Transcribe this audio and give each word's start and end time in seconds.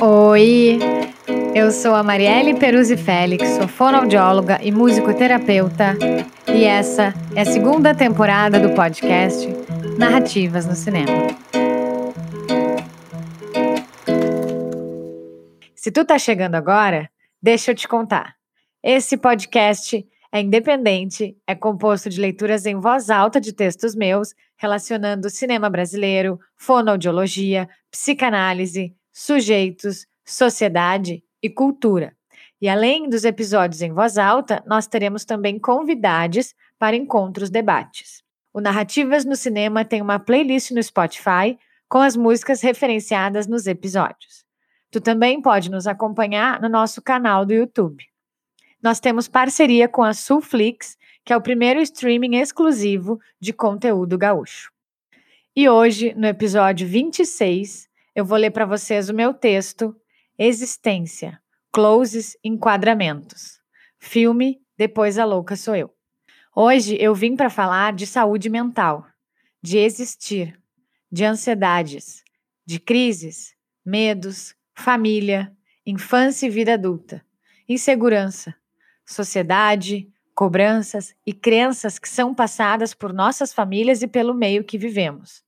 Oi, 0.00 0.78
eu 1.56 1.72
sou 1.72 1.92
a 1.96 2.04
Marielle 2.04 2.54
Peruzzi 2.54 2.96
Félix, 2.96 3.48
sou 3.56 3.66
fonoaudióloga 3.66 4.60
e 4.62 4.70
musicoterapeuta, 4.70 5.96
e 6.54 6.62
essa 6.62 7.12
é 7.34 7.40
a 7.40 7.44
segunda 7.44 7.92
temporada 7.96 8.60
do 8.60 8.76
podcast 8.76 9.44
Narrativas 9.98 10.66
no 10.66 10.76
Cinema. 10.76 11.26
Se 15.74 15.90
tu 15.90 16.04
tá 16.04 16.16
chegando 16.16 16.54
agora, 16.54 17.10
deixa 17.42 17.72
eu 17.72 17.74
te 17.74 17.88
contar. 17.88 18.36
Esse 18.80 19.16
podcast 19.16 20.06
é 20.30 20.40
independente, 20.40 21.36
é 21.46 21.54
composto 21.54 22.10
de 22.10 22.20
leituras 22.20 22.66
em 22.66 22.78
voz 22.78 23.08
alta 23.10 23.40
de 23.40 23.52
textos 23.52 23.94
meus 23.94 24.34
relacionando 24.56 25.30
cinema 25.30 25.70
brasileiro, 25.70 26.38
fonoaudiologia, 26.56 27.68
psicanálise, 27.90 28.94
sujeitos, 29.12 30.06
sociedade 30.24 31.22
e 31.42 31.48
cultura. 31.48 32.14
E 32.60 32.68
além 32.68 33.08
dos 33.08 33.24
episódios 33.24 33.80
em 33.82 33.92
voz 33.92 34.18
alta, 34.18 34.62
nós 34.66 34.86
teremos 34.86 35.24
também 35.24 35.58
convidados 35.58 36.54
para 36.78 36.96
encontros 36.96 37.50
debates. 37.50 38.22
O 38.52 38.60
Narrativas 38.60 39.24
no 39.24 39.36
Cinema 39.36 39.84
tem 39.84 40.02
uma 40.02 40.18
playlist 40.18 40.72
no 40.72 40.82
Spotify 40.82 41.56
com 41.88 41.98
as 41.98 42.16
músicas 42.16 42.60
referenciadas 42.60 43.46
nos 43.46 43.66
episódios. 43.66 44.44
Tu 44.90 45.00
também 45.00 45.40
pode 45.40 45.70
nos 45.70 45.86
acompanhar 45.86 46.60
no 46.60 46.68
nosso 46.68 47.00
canal 47.00 47.46
do 47.46 47.54
YouTube. 47.54 48.04
Nós 48.82 49.00
temos 49.00 49.26
parceria 49.26 49.88
com 49.88 50.02
a 50.02 50.14
Sulflix, 50.14 50.96
que 51.24 51.32
é 51.32 51.36
o 51.36 51.42
primeiro 51.42 51.80
streaming 51.80 52.36
exclusivo 52.36 53.20
de 53.40 53.52
conteúdo 53.52 54.16
gaúcho. 54.16 54.72
E 55.54 55.68
hoje, 55.68 56.14
no 56.14 56.26
episódio 56.26 56.86
26, 56.86 57.88
eu 58.14 58.24
vou 58.24 58.38
ler 58.38 58.52
para 58.52 58.64
vocês 58.64 59.08
o 59.08 59.14
meu 59.14 59.34
texto 59.34 59.96
Existência, 60.38 61.40
Closes 61.72 62.36
Enquadramentos. 62.44 63.58
Filme 63.98 64.60
Depois 64.76 65.18
a 65.18 65.24
Louca 65.24 65.56
Sou 65.56 65.74
Eu. 65.74 65.92
Hoje 66.54 66.96
eu 67.00 67.12
vim 67.14 67.34
para 67.34 67.50
falar 67.50 67.92
de 67.92 68.06
saúde 68.06 68.48
mental, 68.48 69.04
de 69.60 69.78
existir, 69.78 70.56
de 71.10 71.24
ansiedades, 71.24 72.22
de 72.64 72.78
crises, 72.78 73.54
medos, 73.84 74.54
família, 74.72 75.52
infância 75.84 76.46
e 76.46 76.50
vida 76.50 76.74
adulta, 76.74 77.24
insegurança, 77.68 78.54
sociedade, 79.12 80.08
cobranças 80.34 81.14
e 81.26 81.32
crenças 81.32 81.98
que 81.98 82.08
são 82.08 82.34
passadas 82.34 82.94
por 82.94 83.12
nossas 83.12 83.52
famílias 83.52 84.02
e 84.02 84.06
pelo 84.06 84.34
meio 84.34 84.64
que 84.64 84.78
vivemos 84.78 85.42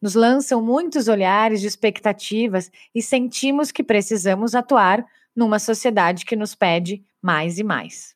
nos 0.00 0.14
lançam 0.14 0.62
muitos 0.62 1.08
olhares 1.08 1.60
de 1.60 1.66
expectativas 1.66 2.70
e 2.94 3.02
sentimos 3.02 3.72
que 3.72 3.82
precisamos 3.82 4.54
atuar 4.54 5.04
numa 5.34 5.58
sociedade 5.58 6.24
que 6.24 6.36
nos 6.36 6.54
pede 6.54 7.04
mais 7.20 7.58
e 7.58 7.64
mais. 7.64 8.14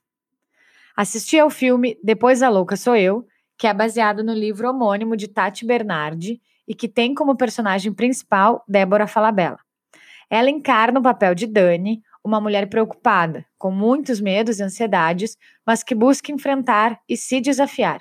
Assisti 0.97 1.39
ao 1.39 1.51
filme 1.51 1.99
Depois 2.03 2.43
a 2.43 2.49
Louca 2.49 2.77
Sou 2.77 2.97
Eu, 2.97 3.27
que 3.57 3.67
é 3.67 3.75
baseado 3.75 4.23
no 4.23 4.33
livro 4.33 4.69
homônimo 4.69 5.17
de 5.17 5.29
Tati 5.29 5.67
Bernardi 5.67 6.41
e 6.67 6.75
que 6.75 6.89
tem 6.89 7.15
como 7.15 7.37
personagem 7.37 7.93
principal 7.93 8.65
Débora 8.69 9.07
Falabella. 9.07 9.59
Ela 10.29 10.51
encarna 10.51 11.01
o 11.01 11.03
papel 11.03 11.35
de 11.35 11.47
Dani, 11.47 12.03
uma 12.25 12.41
mulher 12.41 12.69
preocupada, 12.69 13.45
com 13.59 13.71
muitos 13.71 14.21
medos 14.21 14.59
e 14.59 14.63
ansiedades, 14.63 15.37
mas 15.67 15.83
que 15.83 15.95
busca 15.95 16.33
enfrentar 16.33 17.01
e 17.09 17.17
se 17.17 17.41
desafiar. 17.41 18.01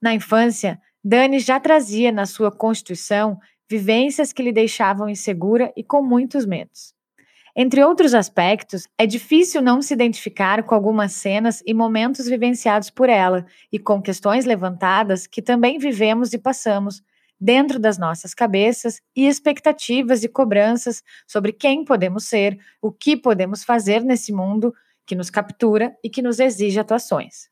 Na 0.00 0.14
infância, 0.14 0.80
Dani 1.02 1.38
já 1.38 1.58
trazia 1.58 2.12
na 2.12 2.26
sua 2.26 2.50
constituição 2.50 3.38
vivências 3.68 4.32
que 4.32 4.42
lhe 4.42 4.52
deixavam 4.52 5.08
insegura 5.08 5.72
e 5.76 5.84
com 5.84 6.02
muitos 6.02 6.44
medos. 6.44 6.94
Entre 7.54 7.82
outros 7.82 8.14
aspectos, 8.14 8.86
é 8.96 9.06
difícil 9.06 9.60
não 9.60 9.82
se 9.82 9.92
identificar 9.92 10.62
com 10.62 10.74
algumas 10.74 11.12
cenas 11.12 11.62
e 11.66 11.74
momentos 11.74 12.26
vivenciados 12.26 12.90
por 12.90 13.08
ela 13.08 13.44
e 13.72 13.78
com 13.78 14.00
questões 14.00 14.44
levantadas 14.44 15.26
que 15.26 15.42
também 15.42 15.78
vivemos 15.78 16.32
e 16.32 16.38
passamos 16.38 17.02
dentro 17.40 17.78
das 17.78 17.96
nossas 17.96 18.34
cabeças 18.34 19.00
e 19.16 19.26
expectativas 19.26 20.22
e 20.22 20.28
cobranças 20.28 21.02
sobre 21.26 21.52
quem 21.52 21.84
podemos 21.84 22.24
ser, 22.24 22.58
o 22.82 22.92
que 22.92 23.16
podemos 23.16 23.64
fazer 23.64 24.02
nesse 24.02 24.32
mundo 24.32 24.74
que 25.06 25.14
nos 25.14 25.30
captura 25.30 25.96
e 26.04 26.10
que 26.10 26.20
nos 26.20 26.38
exige 26.38 26.78
atuações. 26.78 27.48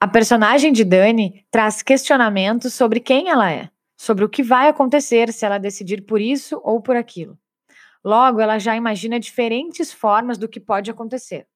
A 0.00 0.08
personagem 0.08 0.72
de 0.72 0.84
Dani 0.84 1.46
traz 1.50 1.82
questionamentos 1.82 2.74
sobre 2.74 3.00
quem 3.00 3.28
ela 3.28 3.50
é, 3.50 3.70
sobre 3.96 4.24
o 4.24 4.28
que 4.28 4.42
vai 4.42 4.68
acontecer 4.68 5.32
se 5.32 5.44
ela 5.44 5.58
decidir 5.58 6.04
por 6.04 6.20
isso 6.20 6.60
ou 6.64 6.80
por 6.80 6.96
aquilo. 6.96 7.38
Logo, 8.04 8.40
ela 8.40 8.58
já 8.58 8.76
imagina 8.76 9.18
diferentes 9.18 9.92
formas 9.92 10.38
do 10.38 10.48
que 10.48 10.60
pode 10.60 10.90
acontecer. 10.90 11.46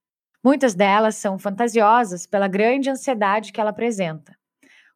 Muitas 0.43 0.75
delas 0.75 1.17
são 1.17 1.39
fantasiosas 1.39 2.27
pela 2.27 2.49
grande 2.49 2.89
ansiedade 2.89 3.53
que 3.53 3.61
ela 3.61 3.71
apresenta. 3.71 4.40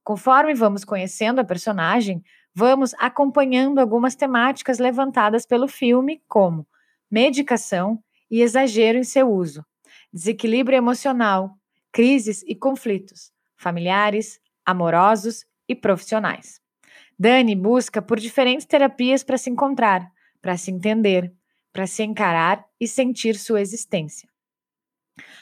Conforme 0.04 0.54
vamos 0.54 0.84
conhecendo 0.84 1.40
a 1.40 1.44
personagem, 1.44 2.22
vamos 2.54 2.94
acompanhando 2.98 3.78
algumas 3.78 4.14
temáticas 4.14 4.78
levantadas 4.78 5.46
pelo 5.46 5.66
filme, 5.66 6.22
como 6.28 6.66
medicação 7.10 7.98
e 8.30 8.42
exagero 8.42 8.98
em 8.98 9.04
seu 9.04 9.32
uso, 9.32 9.64
desequilíbrio 10.12 10.76
emocional, 10.76 11.56
crises 11.90 12.44
e 12.46 12.54
conflitos, 12.54 13.32
familiares, 13.56 14.38
amorosos 14.66 15.46
e 15.66 15.74
profissionais. 15.74 16.60
Dani 17.18 17.56
busca 17.56 18.02
por 18.02 18.20
diferentes 18.20 18.66
terapias 18.66 19.24
para 19.24 19.38
se 19.38 19.48
encontrar, 19.48 20.10
para 20.42 20.56
se 20.58 20.70
entender, 20.70 21.32
para 21.72 21.86
se 21.86 22.02
encarar 22.02 22.62
e 22.78 22.86
sentir 22.86 23.36
sua 23.36 23.62
existência. 23.62 24.28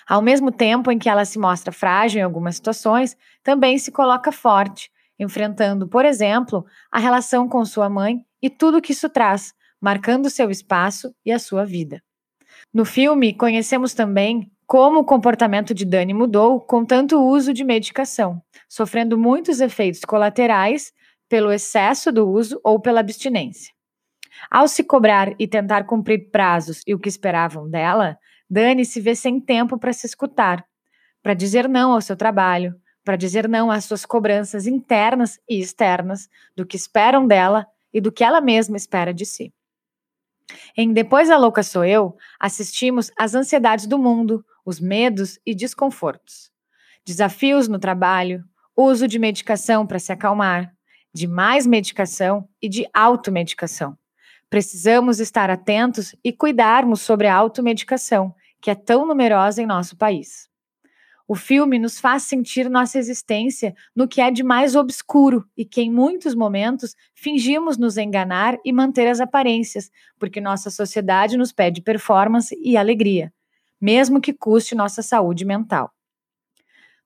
Ao 0.08 0.20
mesmo 0.20 0.50
tempo 0.50 0.90
em 0.90 0.98
que 0.98 1.08
ela 1.08 1.24
se 1.24 1.38
mostra 1.38 1.72
frágil 1.72 2.20
em 2.20 2.24
algumas 2.24 2.56
situações, 2.56 3.16
também 3.42 3.78
se 3.78 3.90
coloca 3.90 4.32
forte, 4.32 4.90
enfrentando, 5.18 5.88
por 5.88 6.04
exemplo, 6.04 6.64
a 6.90 6.98
relação 6.98 7.48
com 7.48 7.64
sua 7.64 7.88
mãe 7.88 8.24
e 8.40 8.50
tudo 8.50 8.78
o 8.78 8.82
que 8.82 8.92
isso 8.92 9.08
traz, 9.08 9.54
marcando 9.80 10.30
seu 10.30 10.50
espaço 10.50 11.14
e 11.24 11.32
a 11.32 11.38
sua 11.38 11.64
vida. 11.64 12.02
No 12.72 12.84
filme, 12.84 13.34
conhecemos 13.34 13.94
também 13.94 14.50
como 14.66 15.00
o 15.00 15.04
comportamento 15.04 15.74
de 15.74 15.84
Dani 15.84 16.14
mudou 16.14 16.60
com 16.60 16.84
tanto 16.84 17.20
uso 17.20 17.52
de 17.52 17.64
medicação, 17.64 18.40
sofrendo 18.68 19.18
muitos 19.18 19.60
efeitos 19.60 20.00
colaterais 20.04 20.92
pelo 21.28 21.52
excesso 21.52 22.10
do 22.10 22.28
uso 22.28 22.60
ou 22.64 22.80
pela 22.80 23.00
abstinência. 23.00 23.72
Ao 24.50 24.66
se 24.66 24.82
cobrar 24.82 25.34
e 25.38 25.46
tentar 25.46 25.84
cumprir 25.84 26.30
prazos 26.30 26.82
e 26.86 26.94
o 26.94 26.98
que 26.98 27.08
esperavam 27.08 27.68
dela, 27.68 28.18
Dani 28.52 28.84
se 28.84 29.00
vê 29.00 29.14
sem 29.14 29.40
tempo 29.40 29.78
para 29.78 29.94
se 29.94 30.06
escutar, 30.06 30.62
para 31.22 31.32
dizer 31.32 31.66
não 31.70 31.90
ao 31.90 32.02
seu 32.02 32.14
trabalho, 32.14 32.78
para 33.02 33.16
dizer 33.16 33.48
não 33.48 33.70
às 33.70 33.86
suas 33.86 34.04
cobranças 34.04 34.66
internas 34.66 35.40
e 35.48 35.58
externas 35.58 36.28
do 36.54 36.66
que 36.66 36.76
esperam 36.76 37.26
dela 37.26 37.66
e 37.94 37.98
do 37.98 38.12
que 38.12 38.22
ela 38.22 38.42
mesma 38.42 38.76
espera 38.76 39.14
de 39.14 39.24
si. 39.24 39.54
Em 40.76 40.92
Depois 40.92 41.30
a 41.30 41.38
Louca 41.38 41.62
Sou 41.62 41.82
Eu, 41.82 42.14
assistimos 42.38 43.10
às 43.16 43.34
ansiedades 43.34 43.86
do 43.86 43.98
mundo, 43.98 44.44
os 44.66 44.78
medos 44.78 45.38
e 45.46 45.54
desconfortos. 45.54 46.52
Desafios 47.06 47.68
no 47.68 47.78
trabalho, 47.78 48.44
uso 48.76 49.08
de 49.08 49.18
medicação 49.18 49.86
para 49.86 49.98
se 49.98 50.12
acalmar, 50.12 50.74
de 51.10 51.26
mais 51.26 51.66
medicação 51.66 52.46
e 52.60 52.68
de 52.68 52.86
automedicação. 52.92 53.96
Precisamos 54.50 55.20
estar 55.20 55.48
atentos 55.48 56.14
e 56.22 56.30
cuidarmos 56.30 57.00
sobre 57.00 57.28
a 57.28 57.34
automedicação, 57.34 58.34
que 58.62 58.70
é 58.70 58.74
tão 58.74 59.06
numerosa 59.06 59.60
em 59.60 59.66
nosso 59.66 59.96
país. 59.96 60.48
O 61.28 61.34
filme 61.34 61.78
nos 61.78 62.00
faz 62.00 62.22
sentir 62.22 62.70
nossa 62.70 62.98
existência 62.98 63.74
no 63.94 64.08
que 64.08 64.22
é 64.22 64.30
de 64.30 64.42
mais 64.42 64.74
obscuro 64.74 65.44
e 65.56 65.64
que, 65.64 65.82
em 65.82 65.90
muitos 65.90 66.34
momentos, 66.34 66.96
fingimos 67.14 67.76
nos 67.76 67.98
enganar 67.98 68.56
e 68.64 68.72
manter 68.72 69.06
as 69.08 69.20
aparências, 69.20 69.90
porque 70.18 70.40
nossa 70.40 70.70
sociedade 70.70 71.36
nos 71.36 71.52
pede 71.52 71.82
performance 71.82 72.58
e 72.62 72.76
alegria 72.76 73.30
mesmo 73.82 74.20
que 74.20 74.32
custe 74.32 74.76
nossa 74.76 75.02
saúde 75.02 75.44
mental. 75.44 75.90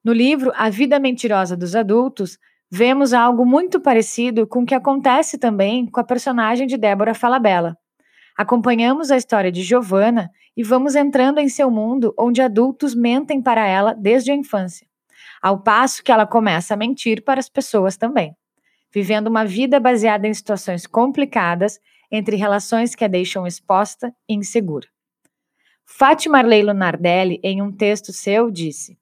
No 0.03 0.13
livro 0.13 0.51
A 0.55 0.69
Vida 0.69 0.99
Mentirosa 0.99 1.57
dos 1.57 1.75
Adultos, 1.75 2.37
vemos 2.69 3.13
algo 3.13 3.43
muito 3.43 3.79
parecido 3.79 4.45
com 4.45 4.61
o 4.61 4.65
que 4.65 4.75
acontece 4.75 5.39
também 5.39 5.87
com 5.87 5.99
a 5.99 6.03
personagem 6.03 6.67
de 6.67 6.77
Débora 6.77 7.15
Falabella. 7.15 7.75
Acompanhamos 8.37 9.09
a 9.09 9.17
história 9.17 9.51
de 9.51 9.63
Giovanna 9.63 10.29
e 10.57 10.63
vamos 10.63 10.95
entrando 10.95 11.37
em 11.37 11.47
seu 11.47 11.69
mundo 11.69 12.15
onde 12.17 12.41
adultos 12.41 12.95
mentem 12.95 13.39
para 13.39 13.67
ela 13.67 13.93
desde 13.93 14.31
a 14.31 14.35
infância, 14.35 14.87
ao 15.39 15.61
passo 15.61 16.03
que 16.03 16.11
ela 16.11 16.25
começa 16.25 16.73
a 16.73 16.77
mentir 16.77 17.23
para 17.23 17.39
as 17.39 17.47
pessoas 17.47 17.95
também, 17.95 18.35
vivendo 18.91 19.27
uma 19.27 19.45
vida 19.45 19.79
baseada 19.79 20.27
em 20.27 20.33
situações 20.33 20.87
complicadas 20.87 21.79
entre 22.11 22.35
relações 22.35 22.95
que 22.95 23.05
a 23.05 23.07
deixam 23.07 23.45
exposta 23.45 24.11
e 24.27 24.33
insegura. 24.33 24.87
Fátima 25.85 26.41
Leilo 26.41 26.73
Nardelli, 26.73 27.39
em 27.43 27.61
um 27.61 27.71
texto 27.71 28.11
seu, 28.11 28.49
disse: 28.49 28.97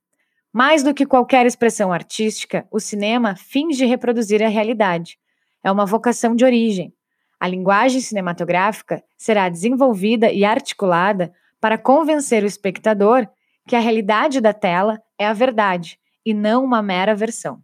Mais 0.51 0.83
do 0.83 0.93
que 0.93 1.05
qualquer 1.05 1.45
expressão 1.45 1.93
artística, 1.93 2.67
o 2.69 2.81
cinema 2.81 3.35
finge 3.37 3.85
reproduzir 3.85 4.43
a 4.43 4.49
realidade, 4.49 5.17
é 5.63 5.71
uma 5.71 5.85
vocação 5.85 6.35
de 6.35 6.43
origem. 6.43 6.93
A 7.39 7.47
linguagem 7.47 8.01
cinematográfica 8.01 9.03
será 9.17 9.49
desenvolvida 9.49 10.31
e 10.31 10.43
articulada 10.43 11.33
para 11.65 11.79
convencer 11.79 12.43
o 12.43 12.45
espectador 12.45 13.27
que 13.67 13.75
a 13.75 13.79
realidade 13.79 14.39
da 14.39 14.53
tela 14.53 15.01
é 15.17 15.25
a 15.25 15.33
verdade 15.33 15.99
e 16.23 16.31
não 16.31 16.63
uma 16.63 16.79
mera 16.79 17.15
versão. 17.15 17.59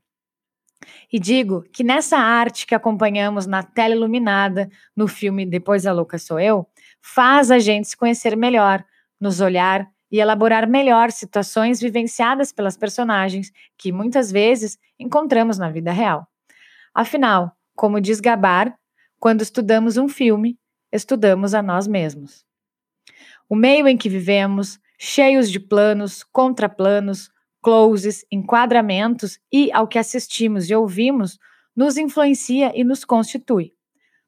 E 1.14 1.20
digo 1.20 1.62
que 1.72 1.84
nessa 1.84 2.18
arte 2.18 2.66
que 2.66 2.74
acompanhamos 2.74 3.46
na 3.46 3.62
tela 3.62 3.94
iluminada 3.94 4.68
no 4.98 5.08
filme 5.08 5.46
Depois 5.46 5.86
a 5.86 5.94
Louca 5.94 6.18
Sou 6.18 6.40
Eu, 6.40 6.68
faz 7.00 7.52
a 7.52 7.60
gente 7.60 7.90
se 7.90 7.96
conhecer 7.96 8.36
melhor, 8.36 8.84
nos 9.20 9.40
olhar 9.40 9.88
e 10.12 10.20
elaborar 10.20 10.68
melhor 10.68 11.12
situações 11.12 11.80
vivenciadas 11.80 12.52
pelas 12.52 12.76
personagens 12.76 13.52
que 13.78 13.92
muitas 13.92 14.32
vezes 14.32 14.80
encontramos 14.98 15.60
na 15.60 15.70
vida 15.70 15.92
real. 15.92 16.28
Afinal, 16.92 17.56
como 17.76 18.02
diz 18.02 18.20
Gabar, 18.20 18.76
quando 19.20 19.44
estudamos 19.44 19.96
um 19.96 20.10
filme, 20.10 20.58
estudamos 20.92 21.54
a 21.54 21.62
nós 21.62 21.86
mesmos. 21.88 22.44
O 23.52 23.56
meio 23.56 23.86
em 23.86 23.98
que 23.98 24.08
vivemos, 24.08 24.80
cheios 24.98 25.52
de 25.52 25.60
planos, 25.60 26.24
contraplanos, 26.24 27.30
closes, 27.62 28.26
enquadramentos 28.32 29.42
e 29.52 29.70
ao 29.74 29.90
que 29.90 30.00
assistimos 30.00 30.70
e 30.70 30.74
ouvimos, 30.74 31.38
nos 31.76 31.98
influencia 31.98 32.72
e 32.74 32.86
nos 32.86 33.04
constitui. 33.04 33.74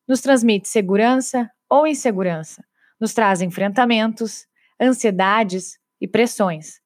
Nos 0.06 0.20
transmite 0.20 0.68
segurança 0.68 1.50
ou 1.70 1.88
insegurança, 1.88 2.66
nos 3.00 3.14
traz 3.14 3.42
enfrentamentos, 3.42 4.46
ansiedades 4.78 5.80
e 6.02 6.06
pressões. 6.06 6.81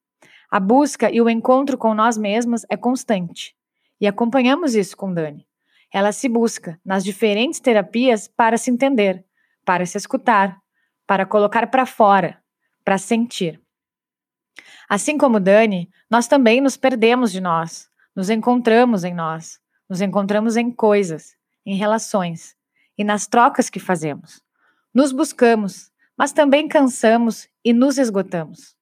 A 0.52 0.60
busca 0.60 1.10
e 1.10 1.20
o 1.20 1.28
encontro 1.28 1.76
com 1.76 1.96
nós 1.96 2.20
mesmos 2.20 2.68
é 2.70 2.78
constante. 2.78 3.56
E 4.00 4.06
acompanhamos 4.06 4.76
isso 4.76 4.96
com 4.96 5.12
Dani. 5.12 5.48
Ela 5.92 6.12
se 6.12 6.30
busca 6.30 6.80
nas 6.86 7.04
diferentes 7.04 7.60
terapias 7.60 8.28
para 8.28 8.60
se 8.60 8.70
entender, 8.70 9.26
para 9.66 9.88
se 9.88 9.98
escutar, 9.98 10.62
para 11.08 11.26
colocar 11.26 11.68
para 11.68 11.86
fora, 11.86 12.44
para 12.84 12.98
sentir. 12.98 13.60
Assim 14.90 15.18
como 15.18 15.40
Dani, 15.40 15.90
nós 16.10 16.28
também 16.28 16.62
nos 16.62 16.78
perdemos 16.78 17.32
de 17.32 17.42
nós, 17.42 17.90
nos 18.16 18.30
encontramos 18.30 19.04
em 19.04 19.14
nós, 19.14 19.60
nos 19.90 20.02
encontramos 20.02 20.58
em 20.58 20.72
coisas, 20.72 21.36
em 21.66 21.76
relações 21.76 22.56
e 22.98 23.04
nas 23.04 23.28
trocas 23.28 23.70
que 23.70 23.80
fazemos. 23.80 24.42
Nos 24.94 25.12
buscamos, 25.12 25.92
mas 26.18 26.32
também 26.32 26.68
cansamos 26.68 27.48
e 27.64 27.74
nos 27.74 27.98
esgotamos. 27.98 28.76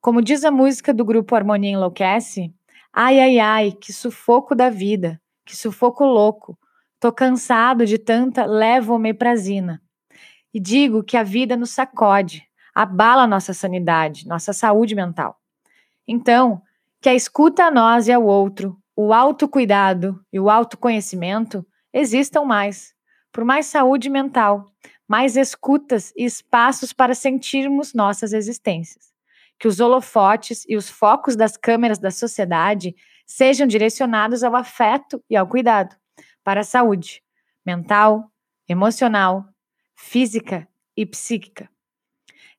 Como 0.00 0.22
diz 0.22 0.44
a 0.44 0.50
música 0.50 0.92
do 0.92 1.04
grupo 1.04 1.34
Harmonia 1.34 1.70
Enlouquece, 1.70 2.52
ai 2.92 3.20
ai 3.20 3.38
ai, 3.38 3.72
que 3.72 3.92
sufoco 3.92 4.54
da 4.54 4.68
vida, 4.68 5.20
que 5.44 5.56
sufoco 5.56 6.04
louco. 6.04 6.58
Tô 6.98 7.12
cansado 7.12 7.84
de 7.84 7.98
tanta 7.98 8.44
levomeprazina. 8.44 9.81
E 10.52 10.60
digo 10.60 11.02
que 11.02 11.16
a 11.16 11.22
vida 11.22 11.56
nos 11.56 11.70
sacode, 11.70 12.46
abala 12.74 13.26
nossa 13.26 13.54
sanidade, 13.54 14.26
nossa 14.26 14.52
saúde 14.52 14.94
mental. 14.94 15.38
Então, 16.06 16.62
que 17.00 17.08
a 17.08 17.14
escuta 17.14 17.64
a 17.64 17.70
nós 17.70 18.08
e 18.08 18.12
ao 18.12 18.24
outro, 18.24 18.78
o 18.94 19.12
autocuidado 19.12 20.20
e 20.32 20.38
o 20.38 20.50
autoconhecimento 20.50 21.66
existam 21.92 22.44
mais, 22.44 22.94
por 23.32 23.44
mais 23.44 23.66
saúde 23.66 24.10
mental, 24.10 24.66
mais 25.08 25.36
escutas 25.36 26.12
e 26.16 26.24
espaços 26.24 26.92
para 26.92 27.14
sentirmos 27.14 27.94
nossas 27.94 28.32
existências. 28.32 29.12
Que 29.58 29.68
os 29.68 29.80
holofotes 29.80 30.64
e 30.68 30.76
os 30.76 30.88
focos 30.88 31.36
das 31.36 31.56
câmeras 31.56 31.98
da 31.98 32.10
sociedade 32.10 32.94
sejam 33.26 33.66
direcionados 33.66 34.42
ao 34.42 34.54
afeto 34.54 35.22
e 35.28 35.36
ao 35.36 35.46
cuidado, 35.46 35.96
para 36.44 36.60
a 36.60 36.64
saúde 36.64 37.22
mental, 37.64 38.30
emocional, 38.68 39.51
física 40.02 40.68
e 40.96 41.06
psíquica. 41.06 41.70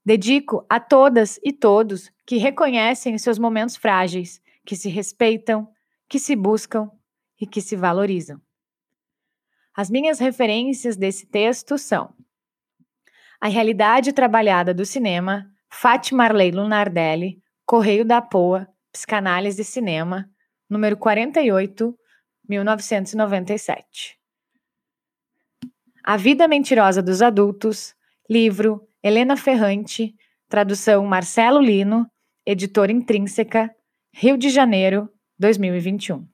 Dedico 0.04 0.66
a 0.70 0.80
todas 0.80 1.40
e 1.44 1.52
todos 1.52 2.10
que 2.26 2.38
reconhecem 2.38 3.14
os 3.14 3.22
seus 3.22 3.38
momentos 3.38 3.76
frágeis, 3.76 4.42
que 4.66 4.78
se 4.78 4.90
respeitam, 4.90 5.68
que 6.08 6.18
se 6.18 6.38
buscam 6.38 6.90
e 7.40 7.46
que 7.46 7.62
se 7.62 7.76
valorizam. 7.76 8.42
As 9.76 9.90
minhas 9.90 10.20
referências 10.20 10.96
desse 10.96 11.26
texto 11.28 11.78
são 11.78 12.16
A 13.42 13.50
Realidade 13.50 14.14
Trabalhada 14.14 14.74
do 14.74 14.86
Cinema, 14.86 15.46
Fátima 15.70 16.24
Arley 16.24 16.52
Lunardelli, 16.52 17.44
Correio 17.66 18.06
da 18.06 18.22
Poa, 18.22 18.68
Psicanálise 18.92 19.62
e 19.62 19.66
Cinema, 19.66 20.30
número 20.70 20.96
48, 20.96 21.94
1997. 22.48 24.23
A 26.06 26.18
Vida 26.18 26.50
Mentirosa 26.50 27.02
dos 27.02 27.22
Adultos, 27.22 27.96
livro 28.30 28.86
Helena 29.02 29.38
Ferrante, 29.38 30.14
tradução 30.50 31.06
Marcelo 31.06 31.62
Lino, 31.62 32.06
editora 32.46 32.92
Intrínseca, 32.92 33.74
Rio 34.12 34.38
de 34.38 34.50
Janeiro, 34.50 35.08
2021. 35.40 36.28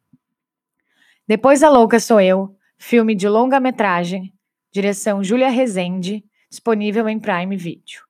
Depois 1.27 1.61
a 1.61 1.69
Louca 1.69 1.99
Sou 1.99 2.19
Eu, 2.19 2.57
filme 2.79 3.13
de 3.13 3.29
longa-metragem, 3.29 4.33
direção 4.71 5.23
Júlia 5.23 5.51
Rezende, 5.51 6.25
disponível 6.49 7.07
em 7.07 7.19
Prime 7.19 7.55
Video. 7.55 8.01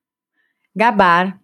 Gabar, 0.74 1.38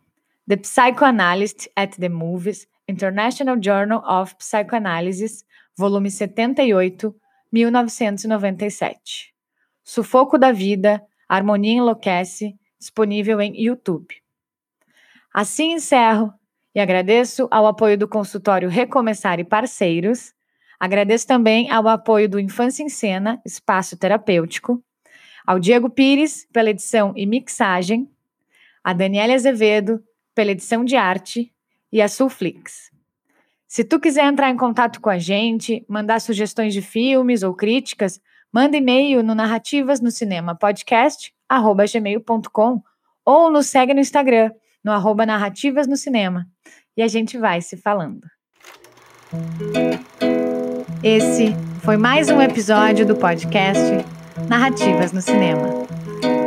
The 0.48 0.56
Psychoanalyst 0.56 1.68
at 1.76 1.94
the 1.98 2.08
Movies, 2.08 2.66
International 2.88 3.62
Journal 3.62 4.02
of 4.02 4.34
Psychoanalysis, 4.36 5.44
volume 5.76 6.10
78, 6.10 7.14
1997. 7.52 9.35
Sufoco 9.88 10.36
da 10.36 10.50
Vida, 10.50 11.00
Harmonia 11.28 11.74
Enlouquece, 11.74 12.58
disponível 12.76 13.40
em 13.40 13.62
YouTube. 13.62 14.16
Assim 15.32 15.74
encerro 15.74 16.34
e 16.74 16.80
agradeço 16.80 17.46
ao 17.52 17.68
apoio 17.68 17.96
do 17.96 18.08
consultório 18.08 18.68
Recomeçar 18.68 19.38
e 19.38 19.44
parceiros. 19.44 20.34
Agradeço 20.80 21.28
também 21.28 21.70
ao 21.70 21.86
apoio 21.86 22.28
do 22.28 22.40
Infância 22.40 22.82
em 22.82 22.88
Cena, 22.88 23.40
espaço 23.46 23.96
terapêutico, 23.96 24.82
ao 25.46 25.60
Diego 25.60 25.88
Pires 25.88 26.48
pela 26.52 26.70
edição 26.70 27.12
e 27.14 27.24
mixagem, 27.24 28.10
a 28.82 28.92
Daniela 28.92 29.34
Azevedo 29.34 30.02
pela 30.34 30.50
edição 30.50 30.84
de 30.84 30.96
arte 30.96 31.54
e 31.92 32.02
a 32.02 32.08
Sulflix. 32.08 32.90
Se 33.68 33.84
tu 33.84 34.00
quiser 34.00 34.24
entrar 34.24 34.50
em 34.50 34.56
contato 34.56 35.00
com 35.00 35.10
a 35.10 35.18
gente, 35.18 35.86
mandar 35.88 36.20
sugestões 36.20 36.74
de 36.74 36.82
filmes 36.82 37.44
ou 37.44 37.54
críticas, 37.54 38.20
manda 38.52 38.76
e-mail 38.76 39.22
no 39.22 39.34
narrativas 39.34 40.00
no 40.00 40.10
cinema 40.10 40.54
podcast 40.54 41.32
gmail.com 41.92 42.82
ou 43.24 43.50
nos 43.50 43.66
segue 43.66 43.92
no 43.92 44.00
Instagram, 44.00 44.50
no 44.84 44.92
arroba 44.92 45.26
Narrativas 45.26 45.86
no 45.86 45.96
Cinema. 45.96 46.46
E 46.96 47.02
a 47.02 47.08
gente 47.08 47.36
vai 47.36 47.60
se 47.60 47.76
falando. 47.76 48.20
Esse 51.02 51.54
foi 51.82 51.96
mais 51.96 52.30
um 52.30 52.40
episódio 52.40 53.04
do 53.04 53.16
podcast 53.16 53.80
Narrativas 54.48 55.12
no 55.12 55.20
Cinema. 55.20 55.68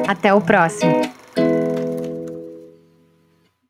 Até 0.07 0.33
o 0.33 0.41
próximo! 0.41 1.18